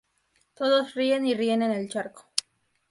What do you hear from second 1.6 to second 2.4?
en el charco.